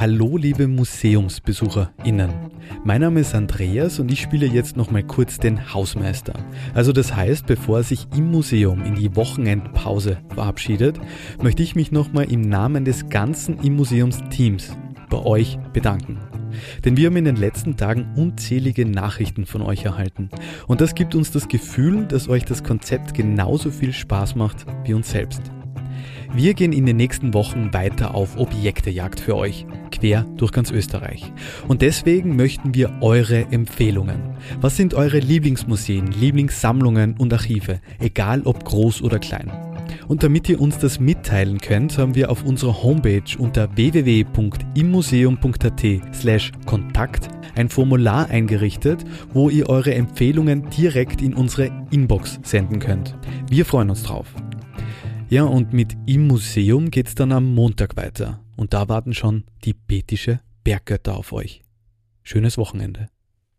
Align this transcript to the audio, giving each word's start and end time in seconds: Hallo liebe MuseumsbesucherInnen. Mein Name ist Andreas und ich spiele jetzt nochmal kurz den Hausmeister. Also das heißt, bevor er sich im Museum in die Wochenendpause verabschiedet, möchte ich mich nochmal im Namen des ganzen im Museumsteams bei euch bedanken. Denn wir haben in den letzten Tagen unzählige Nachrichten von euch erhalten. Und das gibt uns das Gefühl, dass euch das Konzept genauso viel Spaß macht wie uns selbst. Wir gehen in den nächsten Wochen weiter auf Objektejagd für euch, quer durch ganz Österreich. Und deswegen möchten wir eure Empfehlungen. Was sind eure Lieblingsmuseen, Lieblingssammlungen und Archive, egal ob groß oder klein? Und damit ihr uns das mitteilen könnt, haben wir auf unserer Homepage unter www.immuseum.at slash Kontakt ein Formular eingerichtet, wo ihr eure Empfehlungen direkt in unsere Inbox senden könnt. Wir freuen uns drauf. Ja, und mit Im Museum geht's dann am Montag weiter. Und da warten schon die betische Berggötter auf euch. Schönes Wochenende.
Hallo 0.00 0.36
liebe 0.36 0.68
MuseumsbesucherInnen. 0.68 2.30
Mein 2.84 3.00
Name 3.00 3.18
ist 3.18 3.34
Andreas 3.34 3.98
und 3.98 4.12
ich 4.12 4.20
spiele 4.20 4.46
jetzt 4.46 4.76
nochmal 4.76 5.02
kurz 5.02 5.38
den 5.38 5.74
Hausmeister. 5.74 6.34
Also 6.72 6.92
das 6.92 7.16
heißt, 7.16 7.46
bevor 7.46 7.78
er 7.78 7.82
sich 7.82 8.06
im 8.16 8.30
Museum 8.30 8.84
in 8.84 8.94
die 8.94 9.16
Wochenendpause 9.16 10.18
verabschiedet, 10.28 11.00
möchte 11.42 11.64
ich 11.64 11.74
mich 11.74 11.90
nochmal 11.90 12.30
im 12.30 12.42
Namen 12.42 12.84
des 12.84 13.08
ganzen 13.08 13.58
im 13.58 13.74
Museumsteams 13.74 14.70
bei 15.10 15.18
euch 15.18 15.58
bedanken. 15.72 16.20
Denn 16.84 16.96
wir 16.96 17.08
haben 17.08 17.16
in 17.16 17.24
den 17.24 17.34
letzten 17.34 17.76
Tagen 17.76 18.06
unzählige 18.14 18.86
Nachrichten 18.86 19.46
von 19.46 19.62
euch 19.62 19.84
erhalten. 19.84 20.28
Und 20.68 20.80
das 20.80 20.94
gibt 20.94 21.16
uns 21.16 21.32
das 21.32 21.48
Gefühl, 21.48 22.06
dass 22.06 22.28
euch 22.28 22.44
das 22.44 22.62
Konzept 22.62 23.14
genauso 23.14 23.72
viel 23.72 23.92
Spaß 23.92 24.36
macht 24.36 24.64
wie 24.84 24.94
uns 24.94 25.10
selbst. 25.10 25.42
Wir 26.34 26.54
gehen 26.54 26.72
in 26.72 26.86
den 26.86 26.96
nächsten 26.96 27.34
Wochen 27.34 27.72
weiter 27.72 28.14
auf 28.14 28.36
Objektejagd 28.36 29.20
für 29.20 29.36
euch, 29.36 29.66
quer 29.90 30.24
durch 30.36 30.52
ganz 30.52 30.70
Österreich. 30.70 31.32
Und 31.66 31.82
deswegen 31.82 32.36
möchten 32.36 32.74
wir 32.74 32.92
eure 33.00 33.46
Empfehlungen. 33.50 34.20
Was 34.60 34.76
sind 34.76 34.94
eure 34.94 35.18
Lieblingsmuseen, 35.18 36.06
Lieblingssammlungen 36.08 37.16
und 37.18 37.32
Archive, 37.32 37.80
egal 37.98 38.42
ob 38.44 38.64
groß 38.64 39.02
oder 39.02 39.18
klein? 39.18 39.50
Und 40.06 40.22
damit 40.22 40.48
ihr 40.48 40.60
uns 40.60 40.78
das 40.78 41.00
mitteilen 41.00 41.58
könnt, 41.58 41.98
haben 41.98 42.14
wir 42.14 42.30
auf 42.30 42.44
unserer 42.44 42.80
Homepage 42.82 43.36
unter 43.38 43.76
www.immuseum.at 43.76 46.14
slash 46.14 46.52
Kontakt 46.66 47.28
ein 47.54 47.68
Formular 47.68 48.30
eingerichtet, 48.30 49.04
wo 49.32 49.50
ihr 49.50 49.68
eure 49.68 49.94
Empfehlungen 49.94 50.70
direkt 50.70 51.20
in 51.20 51.34
unsere 51.34 51.70
Inbox 51.90 52.38
senden 52.42 52.78
könnt. 52.78 53.18
Wir 53.50 53.66
freuen 53.66 53.90
uns 53.90 54.04
drauf. 54.04 54.32
Ja, 55.30 55.44
und 55.44 55.74
mit 55.74 55.94
Im 56.06 56.26
Museum 56.26 56.90
geht's 56.90 57.14
dann 57.14 57.32
am 57.32 57.54
Montag 57.54 57.98
weiter. 57.98 58.42
Und 58.56 58.72
da 58.72 58.88
warten 58.88 59.12
schon 59.12 59.44
die 59.62 59.74
betische 59.74 60.40
Berggötter 60.64 61.18
auf 61.18 61.34
euch. 61.34 61.62
Schönes 62.22 62.56
Wochenende. 62.56 63.10